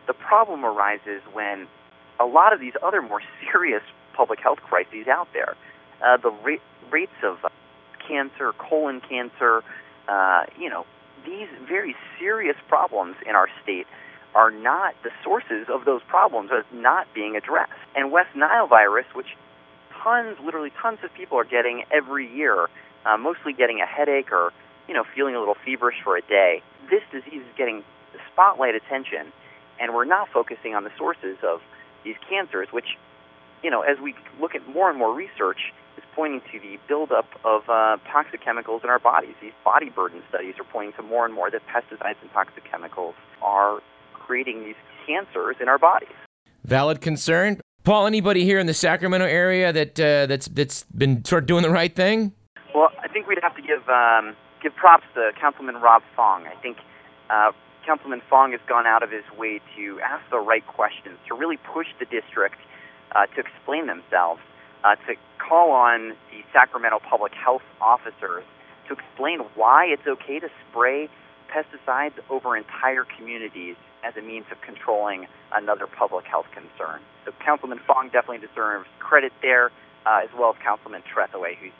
The 0.07 0.15
problem 0.15 0.65
arises 0.65 1.23
when 1.33 1.69
a 2.19 2.27
lot 2.27 2.53
of 2.53 2.59
these 2.59 2.73
other 2.83 3.01
more 3.01 3.23
serious 3.53 3.83
public 4.15 4.41
health 4.41 4.59
crises 4.59 5.07
out 5.07 5.29
there, 5.33 5.57
uh, 6.05 6.17
the 6.17 6.31
ra- 6.31 6.57
rates 6.91 7.13
of 7.23 7.39
cancer, 8.07 8.53
colon 8.59 9.01
cancer, 9.01 9.63
uh, 10.09 10.45
you 10.59 10.71
know, 10.71 10.87
these 11.25 11.49
very 11.69 11.95
serious 12.19 12.57
problems 12.69 13.17
in 13.27 13.35
our 13.35 13.49
state 13.63 13.87
are 14.35 14.51
not 14.51 14.95
the 15.03 15.11
sources 15.25 15.67
of 15.69 15.85
those 15.85 16.03
problems 16.07 16.51
are 16.51 16.65
not 16.73 17.07
being 17.15 17.37
addressed. 17.37 17.73
And 17.95 18.13
West 18.13 18.35
Nile 18.37 18.67
virus, 18.67 19.07
which 19.15 19.37
tons, 20.03 20.37
literally 20.45 20.73
tons 20.81 20.99
of 21.03 21.13
people 21.15 21.39
are 21.39 21.45
getting 21.45 21.85
every 21.91 22.33
year, 22.33 22.69
uh, 23.05 23.17
mostly 23.17 23.53
getting 23.53 23.81
a 23.81 23.87
headache 23.87 24.31
or 24.33 24.53
you 24.87 24.95
know 24.95 25.05
feeling 25.15 25.35
a 25.35 25.39
little 25.39 25.57
feverish 25.65 25.97
for 26.03 26.17
a 26.17 26.23
day. 26.23 26.63
This 26.91 27.03
disease 27.11 27.43
is 27.43 27.57
getting 27.57 27.85
spotlight 28.33 28.75
attention, 28.75 29.33
and 29.81 29.95
we're 29.95 30.05
not 30.05 30.29
focusing 30.29 30.75
on 30.75 30.85
the 30.85 30.91
sources 30.97 31.37
of 31.43 31.61
these 32.05 32.17
cancers, 32.29 32.69
which 32.71 32.97
you 33.63 33.71
know 33.71 33.83
as 33.83 33.99
we 33.99 34.15
look 34.41 34.55
at 34.55 34.67
more 34.69 34.89
and 34.89 34.99
more 34.99 35.13
research 35.13 35.73
pointing 36.19 36.41
to 36.51 36.59
the 36.59 36.77
buildup 36.89 37.27
of 37.45 37.63
uh, 37.69 37.97
toxic 38.11 38.45
chemicals 38.45 38.81
in 38.83 38.91
our 38.91 38.99
bodies. 38.99 39.37
These 39.41 39.53
body 39.65 39.89
burden 39.89 40.21
studies 40.29 40.55
are 40.59 40.65
pointing 40.65 40.93
to 40.95 41.03
more 41.03 41.25
and 41.25 41.33
more 41.33 41.49
that 41.49 41.63
pesticides 41.69 42.17
and 42.21 42.33
toxic 42.33 42.69
chemicals 42.69 43.15
are 43.41 43.79
creating 44.15 44.65
these 44.65 44.75
cancers 45.07 45.55
in 45.61 45.69
our 45.69 45.79
bodies. 45.79 46.09
Valid 46.65 47.01
concern. 47.01 47.61
Paul, 47.85 48.09
anybody 48.09 48.43
here 48.43 48.59
in 48.59 48.67
the 48.67 48.75
Sacramento 48.75 49.27
area 49.27 49.73
that 49.73 50.01
uh, 50.01 50.27
that's 50.27 50.49
that's 50.49 50.83
been 50.87 51.25
sort 51.25 51.45
of 51.45 51.47
doing 51.47 51.63
the 51.63 51.71
right 51.71 51.95
thing? 51.95 52.33
Well, 52.75 52.91
I 53.01 53.07
think 53.07 53.29
we'd 53.29 53.39
have 53.41 53.55
to 53.55 53.63
give 53.63 53.89
um, 53.89 54.35
give 54.61 54.75
props 54.75 55.05
to 55.15 55.31
Councilman 55.41 55.77
Rob 55.77 56.03
Fong. 56.17 56.47
I 56.49 56.57
think 56.61 56.79
uh, 57.31 57.53
Councilman 57.87 58.23
Fong 58.29 58.51
has 58.51 58.61
gone 58.69 58.89
out 58.89 59.05
of 59.05 59.13
his 59.13 59.25
way 59.39 59.61
to 59.77 60.01
ask 60.01 60.29
the 60.31 60.41
right 60.41 60.67
questions, 60.67 61.17
to 61.29 61.35
really 61.37 61.59
push 61.59 61.87
the 62.01 62.07
district 62.07 62.59
uh, 63.15 63.27
to 63.27 63.41
explain 63.41 63.87
themselves, 63.87 64.41
uh, 64.85 64.97
to 65.07 65.15
call 65.39 65.71
on 65.73 66.11
the 66.31 66.43
Sacramento 66.53 67.01
public 67.09 67.33
health 67.35 67.63
officers 67.81 68.45
to 68.89 68.95
explain 68.95 69.41
why 69.55 69.87
it's 69.87 70.07
okay 70.07 70.41
to 70.41 70.49
spray 70.69 71.09
pesticides 71.49 72.19
over 72.31 72.57
entire 72.57 73.05
communities 73.05 73.77
as 74.05 74.17
a 74.17 74.23
means 74.23 74.47
of 74.53 74.61
controlling 74.61 75.27
another 75.53 75.87
public 75.87 76.25
health 76.27 76.47
concern. 76.53 77.01
So 77.25 77.33
Councilman 77.45 77.81
Fong 77.87 78.11
definitely 78.13 78.47
deserves 78.47 78.87
credit 78.99 79.33
there, 79.43 79.71
uh, 80.07 80.21
as 80.23 80.31
well 80.39 80.51
as 80.51 80.57
Councilman 80.63 81.03
Tretheway, 81.03 81.57
who's 81.57 81.73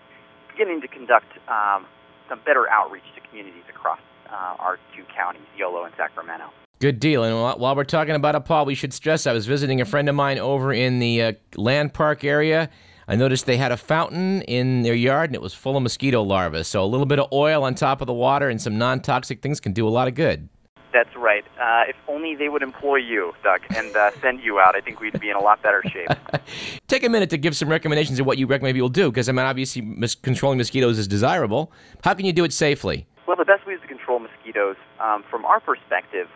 beginning 0.51 0.81
to 0.81 0.89
conduct 0.89 1.31
um, 1.49 1.87
some 2.29 2.41
better 2.45 2.69
outreach 2.69 3.05
to 3.15 3.21
communities 3.29 3.65
across 3.69 4.01
uh, 4.31 4.57
our 4.59 4.79
two 4.97 5.05
counties, 5.15 5.47
Yolo 5.57 5.85
and 5.85 5.95
Sacramento. 5.97 6.51
Good 6.81 7.01
deal. 7.01 7.25
And 7.25 7.61
while 7.61 7.75
we're 7.75 7.83
talking 7.83 8.15
about 8.15 8.37
it, 8.37 8.45
Paul, 8.45 8.65
we 8.65 8.77
should 8.77 8.93
stress 8.93 9.27
I 9.27 9.33
was 9.33 9.47
visiting 9.47 9.81
a 9.81 9.85
friend 9.85 10.09
of 10.09 10.15
mine 10.15 10.39
over 10.39 10.73
in 10.73 11.01
the 11.01 11.23
uh, 11.23 11.33
Land 11.57 11.93
Park 11.93 12.23
area. 12.23 12.71
I 13.09 13.17
noticed 13.17 13.47
they 13.47 13.57
had 13.57 13.73
a 13.73 13.77
fountain 13.77 14.43
in 14.43 14.83
their 14.83 14.95
yard 14.95 15.31
and 15.31 15.35
it 15.35 15.43
was 15.43 15.55
full 15.55 15.77
of 15.77 15.83
mosquito 15.83 16.23
larvae. 16.23 16.63
So 16.63 16.85
a 16.85 16.87
little 16.87 17.07
bit 17.07 17.19
of 17.19 17.33
oil 17.33 17.65
on 17.65 17.75
top 17.75 18.01
of 18.01 18.07
the 18.07 18.13
water 18.13 18.49
and 18.49 18.63
some 18.63 18.79
non 18.79 19.01
toxic 19.01 19.43
things 19.43 19.59
can 19.59 19.73
do 19.73 19.89
a 19.89 19.91
lot 19.91 20.07
of 20.07 20.15
good. 20.15 20.49
That's 20.93 21.15
right. 21.17 21.45
Uh, 21.61 21.83
if 21.89 21.97
only 22.07 22.37
they 22.37 22.49
would 22.49 22.63
employ 22.63 22.97
you, 22.97 23.33
Doug, 23.43 23.61
and 23.77 23.95
uh, 23.97 24.11
send 24.23 24.41
you 24.41 24.61
out, 24.61 24.77
I 24.77 24.81
think 24.81 25.01
we'd 25.01 25.19
be 25.21 25.31
in 25.31 25.37
a 25.37 25.41
lot 25.41 25.61
better 25.63 25.83
shape. 25.83 26.09
Take 26.89 27.05
a 27.05 27.09
minute 27.09 27.29
to 27.31 27.37
give 27.37 27.57
some 27.57 27.69
recommendations 27.69 28.21
of 28.21 28.27
what 28.27 28.39
you 28.39 28.47
recommend 28.47 28.75
people 28.75 28.89
do, 28.89 29.11
because 29.11 29.29
I 29.29 29.33
mean, 29.33 29.45
obviously, 29.45 29.83
mis- 29.83 30.15
controlling 30.15 30.57
mosquitoes 30.59 30.99
is 30.99 31.07
desirable. 31.07 31.73
How 32.05 32.15
can 32.15 32.25
you 32.25 32.33
do 32.33 32.45
it 32.45 32.53
safely? 32.53 33.07
Well, 33.27 33.37
the 33.37 33.45
best 33.45 33.67
ways 33.67 33.79
to 33.83 33.87
control 33.87 34.19
mosquitoes, 34.19 34.77
um, 34.99 35.25
from 35.31 35.45
our 35.45 35.61
perspective, 35.61 36.29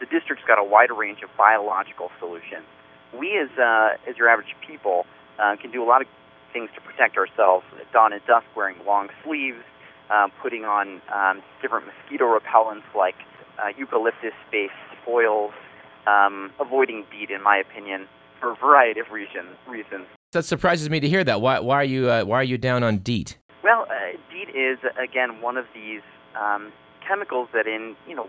the 0.00 0.06
district's 0.06 0.44
got 0.46 0.58
a 0.58 0.64
wide 0.64 0.90
range 0.90 1.22
of 1.22 1.30
biological 1.36 2.10
solutions. 2.18 2.64
We, 3.16 3.38
as 3.38 3.50
uh, 3.58 4.08
as 4.08 4.16
your 4.16 4.28
average 4.28 4.54
people, 4.66 5.06
uh, 5.38 5.56
can 5.56 5.70
do 5.70 5.82
a 5.82 5.88
lot 5.88 6.00
of 6.00 6.08
things 6.52 6.70
to 6.74 6.80
protect 6.80 7.16
ourselves 7.16 7.64
at 7.78 7.90
dawn 7.92 8.12
and 8.12 8.24
dusk, 8.26 8.46
wearing 8.56 8.76
long 8.86 9.08
sleeves, 9.24 9.62
um, 10.10 10.32
putting 10.42 10.64
on 10.64 11.00
um, 11.14 11.42
different 11.62 11.86
mosquito 11.86 12.24
repellents 12.24 12.88
like 12.96 13.14
uh, 13.58 13.68
eucalyptus-based 13.76 14.72
oils, 15.06 15.52
um, 16.06 16.50
avoiding 16.58 17.04
DEET, 17.10 17.30
in 17.30 17.42
my 17.42 17.56
opinion, 17.56 18.08
for 18.40 18.52
a 18.52 18.56
variety 18.56 19.00
of 19.00 19.10
reason, 19.10 19.46
reasons. 19.68 20.06
That 20.32 20.44
surprises 20.44 20.88
me 20.88 21.00
to 21.00 21.08
hear 21.08 21.24
that. 21.24 21.40
Why, 21.40 21.60
why 21.60 21.76
are 21.76 21.84
you 21.84 22.10
uh, 22.10 22.24
why 22.24 22.36
are 22.36 22.44
you 22.44 22.58
down 22.58 22.82
on 22.82 22.98
DEET? 22.98 23.36
Well, 23.62 23.86
uh, 23.90 24.16
DEET 24.32 24.54
is 24.54 24.78
again 25.02 25.42
one 25.42 25.56
of 25.56 25.66
these 25.74 26.02
um, 26.40 26.72
chemicals 27.06 27.48
that, 27.52 27.66
in 27.66 27.96
you 28.08 28.14
know 28.14 28.28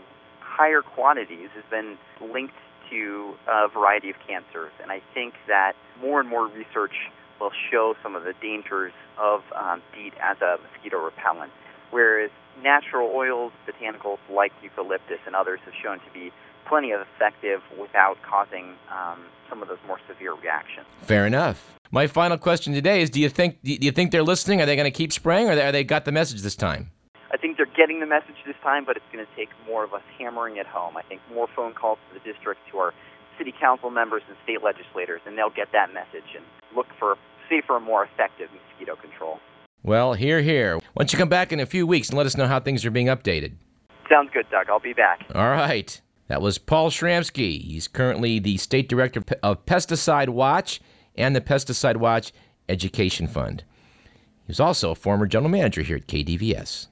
higher 0.62 0.84
quantities, 0.84 1.50
has 1.56 1.63
been 1.72 1.98
linked 2.22 2.53
to 2.91 3.34
a 3.48 3.68
variety 3.68 4.12
of 4.12 4.15
cancers, 4.27 4.72
and 4.80 4.91
I 4.91 5.01
think 5.12 5.34
that 5.48 5.74
more 6.00 6.20
and 6.20 6.30
more 6.30 6.46
research 6.46 6.94
will 7.39 7.50
show 7.72 7.96
some 8.03 8.15
of 8.15 8.24
the 8.25 8.34
dangers 8.39 8.94
of 9.18 9.41
um, 9.56 9.82
DEET 9.91 10.13
as 10.22 10.38
a 10.41 10.60
mosquito 10.62 11.03
repellent. 11.03 11.51
Whereas 11.89 12.30
natural 12.62 13.10
oils, 13.12 13.51
botanicals 13.68 14.20
like 14.30 14.51
eucalyptus 14.62 15.18
and 15.25 15.36
others 15.36 15.60
have 15.65 15.74
shown 15.82 15.98
to 15.98 16.12
be 16.13 16.32
plenty 16.68 16.91
of 16.91 17.01
effective 17.01 17.62
without 17.80 18.22
causing 18.22 18.75
um, 18.91 19.25
some 19.50 19.63
of 19.63 19.68
those 19.68 19.80
more 19.88 20.00
severe 20.08 20.36
reactions. 20.36 20.86
Fair 21.01 21.25
enough. 21.25 21.58
My 21.89 22.06
final 22.06 22.38
question 22.38 22.72
today 22.72 23.01
is: 23.01 23.10
Do 23.10 23.20
you 23.20 23.30
think 23.30 23.63
do 23.63 23.74
you 23.74 23.91
think 23.91 24.12
they're 24.12 24.30
listening? 24.34 24.62
Are 24.62 24.68
they 24.68 24.75
going 24.75 24.91
to 24.94 24.98
keep 24.98 25.12
spraying, 25.12 25.50
or 25.50 25.60
are 25.60 25.72
they 25.72 25.84
got 25.84 26.06
the 26.06 26.12
message 26.12 26.41
this 26.41 26.56
time? 26.56 26.91
I 27.34 27.38
think 27.38 27.56
they're 27.56 27.66
getting 27.66 28.02
the 28.02 28.06
message 28.06 28.36
this 28.46 28.56
time, 28.62 28.84
but 28.84 28.98
it's 28.98 29.06
going 29.12 29.26
to 29.26 29.36
take 29.36 29.50
more 29.66 29.84
of 29.84 29.94
us 29.94 30.02
hammering 30.20 30.58
it 30.58 30.68
home. 30.68 30.98
I 30.98 31.02
think 31.02 31.22
more 31.34 31.48
phone 31.56 31.74
calls 31.74 31.98
to 32.10 32.20
the 32.20 32.32
district, 32.32 32.60
to 32.72 32.78
our 32.78 32.94
city 33.38 33.54
council 33.58 33.90
members 33.90 34.22
and 34.28 34.36
state 34.44 34.62
legislators, 34.62 35.22
and 35.26 35.38
they'll 35.38 35.50
get 35.50 35.70
that 35.72 35.94
message 35.94 36.36
and 36.36 36.44
look 36.76 36.88
for 37.00 37.16
safer 37.50 37.78
and 37.78 37.86
more 37.86 38.04
effective 38.04 38.50
mosquito 38.54 38.96
control. 38.98 39.40
Well, 39.84 40.14
here, 40.14 40.42
here. 40.42 40.76
Why 40.76 40.84
don't 40.98 41.14
you 41.14 41.18
come 41.18 41.30
back 41.30 41.54
in 41.54 41.60
a 41.60 41.66
few 41.66 41.88
weeks 41.88 42.10
and 42.10 42.18
let 42.18 42.26
us 42.26 42.36
know 42.36 42.48
how 42.48 42.60
things 42.60 42.86
are 42.86 42.92
being 42.92 43.08
updated? 43.08 43.54
Sounds 44.10 44.30
good, 44.34 44.46
Doug. 44.52 44.70
I'll 44.70 44.80
be 44.80 44.94
back. 44.94 45.26
All 45.34 45.50
right. 45.50 46.00
That 46.28 46.42
was 46.42 46.58
Paul 46.58 46.92
Shramsky. 46.92 47.62
He's 47.62 47.88
currently 47.88 48.40
the 48.40 48.58
State 48.58 48.90
Director 48.90 49.24
of 49.42 49.66
Pesticide 49.66 50.30
Watch 50.30 50.82
and 51.16 51.36
the 51.36 51.42
Pesticide 51.42 51.98
Watch 51.98 52.32
Education 52.70 53.28
Fund. 53.28 53.64
He 54.04 54.48
was 54.48 54.60
also 54.60 54.92
a 54.92 54.96
former 54.96 55.28
general 55.28 55.50
manager 55.50 55.82
here 55.82 55.98
at 55.98 56.08
KDVS. 56.08 56.88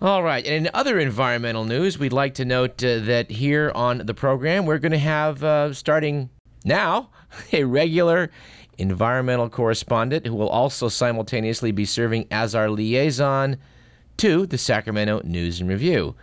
All 0.00 0.22
right, 0.22 0.46
and 0.46 0.66
in 0.66 0.70
other 0.74 1.00
environmental 1.00 1.64
news, 1.64 1.98
we'd 1.98 2.12
like 2.12 2.34
to 2.34 2.44
note 2.44 2.84
uh, 2.84 3.00
that 3.00 3.32
here 3.32 3.72
on 3.74 3.98
the 3.98 4.14
program, 4.14 4.64
we're 4.64 4.78
going 4.78 4.92
to 4.92 4.98
have, 4.98 5.42
uh, 5.42 5.72
starting 5.72 6.30
now, 6.64 7.10
a 7.52 7.64
regular 7.64 8.30
environmental 8.78 9.48
correspondent 9.48 10.24
who 10.24 10.36
will 10.36 10.48
also 10.48 10.88
simultaneously 10.88 11.72
be 11.72 11.84
serving 11.84 12.28
as 12.30 12.54
our 12.54 12.70
liaison 12.70 13.56
to 14.18 14.46
the 14.46 14.56
Sacramento 14.56 15.22
News 15.24 15.60
and 15.60 15.68
Review. 15.68 16.14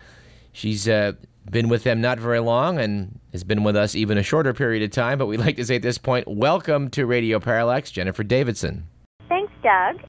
She's 0.53 0.88
uh, 0.88 1.12
been 1.51 1.67
with 1.67 1.84
them 1.84 2.00
not 2.00 2.17
very 2.17 2.39
long 2.39 2.79
and 2.79 3.20
has 3.34 3.44
been 3.44 3.65
with 3.65 3.75
us 3.75 3.94
even 3.94 4.17
a 4.17 4.24
shorter 4.24 4.53
period 4.53 4.84
of 4.84 4.91
time, 4.91 5.17
but 5.17 5.25
we'd 5.25 5.41
like 5.41 5.58
to 5.58 5.65
say 5.65 5.75
at 5.75 5.82
this 5.82 5.98
point, 5.98 6.29
welcome 6.29 6.89
to 6.91 7.05
Radio 7.05 7.41
Parallax, 7.41 7.91
Jennifer 7.91 8.24
Davidson. 8.24 8.88
Thanks, 9.27 9.51
Doug. 9.62 10.00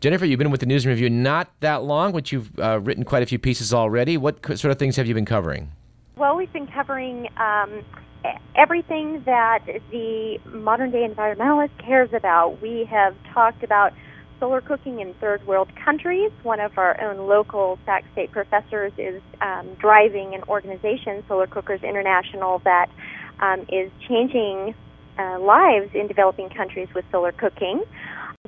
Jennifer, 0.00 0.26
you've 0.26 0.38
been 0.38 0.50
with 0.50 0.60
the 0.60 0.66
News 0.66 0.86
Review 0.86 1.08
not 1.08 1.48
that 1.60 1.82
long, 1.82 2.12
but 2.12 2.30
you've 2.30 2.50
uh, 2.58 2.80
written 2.80 3.04
quite 3.04 3.22
a 3.22 3.26
few 3.26 3.38
pieces 3.38 3.72
already. 3.72 4.18
What 4.18 4.44
sort 4.58 4.70
of 4.70 4.78
things 4.78 4.96
have 4.96 5.06
you 5.06 5.14
been 5.14 5.24
covering? 5.24 5.72
Well, 6.16 6.36
we've 6.36 6.52
been 6.52 6.66
covering 6.66 7.28
um, 7.38 7.82
everything 8.54 9.22
that 9.24 9.60
the 9.90 10.38
modern 10.46 10.90
day 10.90 11.08
environmentalist 11.08 11.70
cares 11.78 12.12
about. 12.12 12.60
We 12.60 12.84
have 12.90 13.14
talked 13.32 13.62
about 13.62 13.94
solar 14.38 14.60
cooking 14.60 15.00
in 15.00 15.14
third 15.14 15.46
world 15.46 15.70
countries. 15.82 16.30
One 16.42 16.60
of 16.60 16.76
our 16.76 17.00
own 17.00 17.26
local 17.26 17.78
Sac 17.86 18.04
State 18.12 18.32
professors 18.32 18.92
is 18.98 19.22
um, 19.40 19.66
driving 19.78 20.34
an 20.34 20.42
organization, 20.42 21.24
Solar 21.26 21.46
Cookers 21.46 21.82
International, 21.82 22.60
that 22.64 22.90
um, 23.40 23.64
is 23.70 23.90
changing 24.06 24.74
uh, 25.18 25.38
lives 25.40 25.90
in 25.94 26.06
developing 26.06 26.50
countries 26.50 26.88
with 26.94 27.06
solar 27.10 27.32
cooking. 27.32 27.82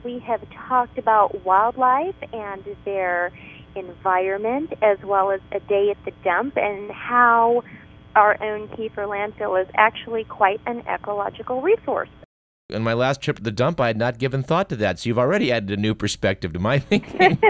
We 0.05 0.19
have 0.21 0.41
talked 0.69 0.99
about 0.99 1.45
wildlife 1.45 2.15
and 2.33 2.65
their 2.85 3.33
environment, 3.75 4.73
as 4.83 4.99
well 5.03 5.31
as 5.31 5.41
a 5.53 5.61
day 5.61 5.91
at 5.91 6.05
the 6.05 6.13
dump 6.23 6.57
and 6.57 6.91
how 6.91 7.63
our 8.15 8.43
own 8.43 8.69
Kiefer 8.69 9.07
landfill 9.07 9.61
is 9.61 9.69
actually 9.77 10.25
quite 10.25 10.61
an 10.67 10.83
ecological 10.89 11.63
resource. 11.63 12.09
In 12.71 12.83
my 12.83 12.93
last 12.93 13.23
trip 13.23 13.37
to 13.37 13.43
the 13.43 13.51
dump, 13.51 13.81
I 13.81 13.87
had 13.87 13.97
not 13.97 14.19
given 14.19 14.43
thought 14.43 14.69
to 14.69 14.77
that, 14.77 14.99
so 14.99 15.09
you've 15.09 15.19
already 15.19 15.51
added 15.51 15.71
a 15.79 15.81
new 15.81 15.95
perspective 15.95 16.53
to 16.53 16.59
my 16.59 16.79
thinking. 16.79 17.39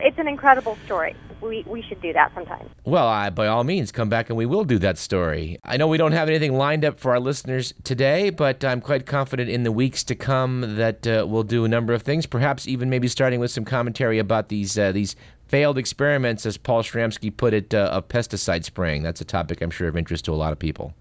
it's 0.00 0.18
an 0.18 0.26
incredible 0.26 0.76
story. 0.86 1.14
We, 1.44 1.64
we 1.66 1.82
should 1.82 2.00
do 2.00 2.12
that 2.12 2.32
sometime. 2.34 2.68
Well, 2.84 3.06
I, 3.06 3.30
by 3.30 3.46
all 3.46 3.64
means, 3.64 3.92
come 3.92 4.08
back 4.08 4.28
and 4.30 4.36
we 4.36 4.46
will 4.46 4.64
do 4.64 4.78
that 4.78 4.98
story. 4.98 5.58
I 5.64 5.76
know 5.76 5.86
we 5.86 5.98
don't 5.98 6.12
have 6.12 6.28
anything 6.28 6.54
lined 6.54 6.84
up 6.84 6.98
for 6.98 7.12
our 7.12 7.20
listeners 7.20 7.74
today, 7.84 8.30
but 8.30 8.64
I'm 8.64 8.80
quite 8.80 9.06
confident 9.06 9.50
in 9.50 9.62
the 9.62 9.72
weeks 9.72 10.02
to 10.04 10.14
come 10.14 10.76
that 10.76 11.06
uh, 11.06 11.26
we'll 11.28 11.42
do 11.42 11.64
a 11.64 11.68
number 11.68 11.92
of 11.92 12.02
things. 12.02 12.26
Perhaps 12.26 12.66
even 12.66 12.90
maybe 12.90 13.08
starting 13.08 13.40
with 13.40 13.50
some 13.50 13.64
commentary 13.64 14.18
about 14.18 14.48
these 14.48 14.78
uh, 14.78 14.92
these 14.92 15.16
failed 15.46 15.78
experiments, 15.78 16.46
as 16.46 16.56
Paul 16.56 16.82
Shramsky 16.82 17.34
put 17.34 17.54
it, 17.54 17.74
uh, 17.74 17.90
of 17.92 18.08
pesticide 18.08 18.64
spraying. 18.64 19.02
That's 19.02 19.20
a 19.20 19.24
topic 19.24 19.60
I'm 19.60 19.70
sure 19.70 19.88
of 19.88 19.96
interest 19.96 20.24
to 20.24 20.32
a 20.32 20.34
lot 20.34 20.52
of 20.52 20.58
people. 20.58 20.94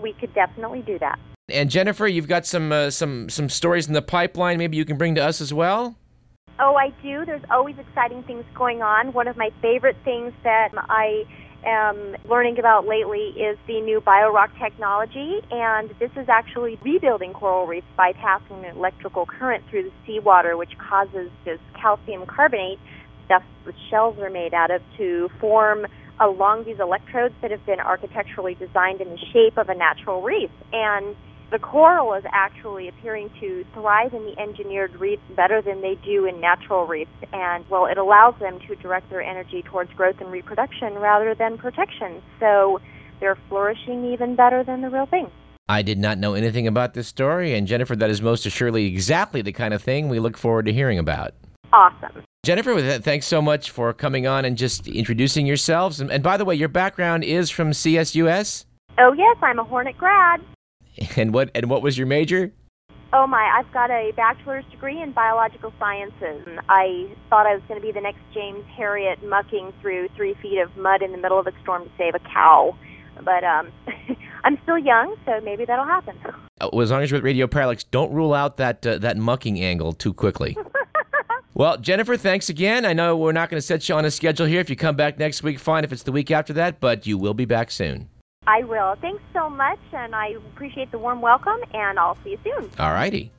We 0.00 0.12
could 0.14 0.34
definitely 0.34 0.82
do 0.82 0.98
that. 0.98 1.18
And 1.48 1.70
Jennifer, 1.70 2.06
you've 2.06 2.28
got 2.28 2.44
some 2.46 2.72
uh, 2.72 2.90
some 2.90 3.28
some 3.28 3.48
stories 3.48 3.86
in 3.86 3.92
the 3.92 4.02
pipeline. 4.02 4.58
Maybe 4.58 4.76
you 4.76 4.84
can 4.84 4.96
bring 4.96 5.14
to 5.14 5.24
us 5.24 5.40
as 5.40 5.54
well. 5.54 5.96
Oh, 6.58 6.74
I 6.74 6.88
do. 7.02 7.24
There's 7.26 7.42
always 7.50 7.76
exciting 7.78 8.22
things 8.22 8.44
going 8.54 8.82
on. 8.82 9.12
One 9.12 9.28
of 9.28 9.36
my 9.36 9.50
favorite 9.60 9.96
things 10.04 10.32
that 10.42 10.70
I 10.74 11.24
am 11.64 12.16
learning 12.28 12.58
about 12.58 12.86
lately 12.86 13.34
is 13.36 13.58
the 13.66 13.80
new 13.80 14.00
BioRock 14.00 14.58
technology, 14.58 15.40
and 15.50 15.90
this 15.98 16.10
is 16.16 16.28
actually 16.28 16.78
rebuilding 16.82 17.34
coral 17.34 17.66
reefs 17.66 17.86
by 17.96 18.12
passing 18.12 18.64
an 18.64 18.76
electrical 18.76 19.26
current 19.26 19.64
through 19.68 19.84
the 19.84 19.92
seawater, 20.06 20.56
which 20.56 20.78
causes 20.78 21.30
this 21.44 21.58
calcium 21.78 22.24
carbonate 22.24 22.78
stuff 23.26 23.42
the 23.64 23.72
shells 23.90 24.16
are 24.18 24.30
made 24.30 24.54
out 24.54 24.70
of 24.70 24.80
to 24.96 25.28
form 25.40 25.86
along 26.20 26.64
these 26.64 26.78
electrodes 26.80 27.34
that 27.42 27.50
have 27.50 27.64
been 27.66 27.80
architecturally 27.80 28.54
designed 28.54 29.00
in 29.00 29.10
the 29.10 29.18
shape 29.32 29.58
of 29.58 29.68
a 29.68 29.74
natural 29.74 30.22
reef. 30.22 30.50
And 30.72 31.14
the 31.50 31.58
coral 31.58 32.14
is 32.14 32.24
actually 32.32 32.88
appearing 32.88 33.30
to 33.40 33.64
thrive 33.72 34.12
in 34.12 34.24
the 34.24 34.38
engineered 34.38 34.94
reefs 34.96 35.22
better 35.36 35.62
than 35.62 35.80
they 35.80 35.94
do 36.04 36.24
in 36.24 36.40
natural 36.40 36.86
reefs. 36.86 37.10
And, 37.32 37.64
well, 37.70 37.86
it 37.86 37.98
allows 37.98 38.34
them 38.40 38.58
to 38.66 38.74
direct 38.76 39.10
their 39.10 39.22
energy 39.22 39.62
towards 39.62 39.92
growth 39.92 40.16
and 40.20 40.30
reproduction 40.30 40.94
rather 40.94 41.34
than 41.34 41.56
protection. 41.56 42.20
So 42.40 42.80
they're 43.20 43.38
flourishing 43.48 44.12
even 44.12 44.34
better 44.34 44.64
than 44.64 44.82
the 44.82 44.90
real 44.90 45.06
thing. 45.06 45.30
I 45.68 45.82
did 45.82 45.98
not 45.98 46.18
know 46.18 46.34
anything 46.34 46.66
about 46.66 46.94
this 46.94 47.08
story, 47.08 47.54
and 47.54 47.66
Jennifer, 47.66 47.96
that 47.96 48.10
is 48.10 48.22
most 48.22 48.46
assuredly 48.46 48.86
exactly 48.86 49.42
the 49.42 49.52
kind 49.52 49.74
of 49.74 49.82
thing 49.82 50.08
we 50.08 50.20
look 50.20 50.36
forward 50.36 50.66
to 50.66 50.72
hearing 50.72 50.98
about. 50.98 51.34
Awesome. 51.72 52.22
Jennifer, 52.44 52.98
thanks 53.00 53.26
so 53.26 53.42
much 53.42 53.70
for 53.70 53.92
coming 53.92 54.28
on 54.28 54.44
and 54.44 54.56
just 54.56 54.86
introducing 54.86 55.46
yourselves. 55.46 56.00
And, 56.00 56.12
and 56.12 56.22
by 56.22 56.36
the 56.36 56.44
way, 56.44 56.54
your 56.54 56.68
background 56.68 57.24
is 57.24 57.50
from 57.50 57.72
CSUS? 57.72 58.64
Oh, 58.98 59.12
yes, 59.12 59.36
I'm 59.42 59.58
a 59.58 59.64
Hornet 59.64 59.98
grad. 59.98 60.40
And 61.16 61.32
what 61.34 61.50
and 61.54 61.68
what 61.68 61.82
was 61.82 61.98
your 61.98 62.06
major? 62.06 62.52
Oh 63.12 63.26
my, 63.26 63.42
I've 63.56 63.72
got 63.72 63.90
a 63.90 64.12
bachelor's 64.16 64.64
degree 64.70 65.00
in 65.00 65.12
biological 65.12 65.72
sciences. 65.78 66.46
I 66.68 67.08
thought 67.30 67.46
I 67.46 67.54
was 67.54 67.62
going 67.68 67.80
to 67.80 67.86
be 67.86 67.92
the 67.92 68.00
next 68.00 68.18
James 68.34 68.64
Herriot 68.76 69.22
mucking 69.22 69.72
through 69.80 70.08
three 70.16 70.34
feet 70.42 70.58
of 70.58 70.76
mud 70.76 71.02
in 71.02 71.12
the 71.12 71.18
middle 71.18 71.38
of 71.38 71.46
a 71.46 71.52
storm 71.62 71.84
to 71.84 71.90
save 71.96 72.14
a 72.14 72.18
cow. 72.18 72.76
But 73.24 73.44
um, 73.44 73.70
I'm 74.44 74.58
still 74.64 74.78
young, 74.78 75.16
so 75.24 75.40
maybe 75.40 75.64
that'll 75.64 75.84
happen. 75.84 76.18
Uh, 76.60 76.68
well, 76.72 76.82
as 76.82 76.90
long 76.90 77.02
as 77.02 77.10
you're 77.10 77.18
with 77.18 77.24
Radio 77.24 77.46
Parallax, 77.46 77.84
don't 77.84 78.12
rule 78.12 78.34
out 78.34 78.56
that 78.56 78.86
uh, 78.86 78.98
that 78.98 79.16
mucking 79.16 79.60
angle 79.60 79.92
too 79.92 80.12
quickly. 80.12 80.56
well, 81.54 81.78
Jennifer, 81.78 82.16
thanks 82.16 82.48
again. 82.48 82.84
I 82.84 82.92
know 82.92 83.16
we're 83.16 83.32
not 83.32 83.50
going 83.50 83.58
to 83.58 83.66
set 83.66 83.88
you 83.88 83.94
on 83.94 84.04
a 84.04 84.10
schedule 84.10 84.46
here. 84.46 84.60
If 84.60 84.68
you 84.68 84.76
come 84.76 84.96
back 84.96 85.18
next 85.18 85.42
week, 85.42 85.58
fine. 85.58 85.84
If 85.84 85.92
it's 85.92 86.02
the 86.02 86.12
week 86.12 86.30
after 86.30 86.52
that, 86.54 86.80
but 86.80 87.06
you 87.06 87.18
will 87.18 87.34
be 87.34 87.44
back 87.44 87.70
soon. 87.70 88.08
I 88.46 88.62
will. 88.62 88.94
Thanks 89.00 89.22
so 89.32 89.50
much, 89.50 89.80
and 89.92 90.14
I 90.14 90.28
appreciate 90.54 90.90
the 90.92 90.98
warm 90.98 91.20
welcome, 91.20 91.58
and 91.74 91.98
I'll 91.98 92.16
see 92.22 92.30
you 92.30 92.38
soon. 92.44 92.70
All 92.78 92.92
righty. 92.92 93.32